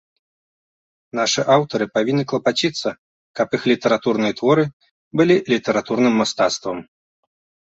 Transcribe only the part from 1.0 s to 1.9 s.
Нашы аўтары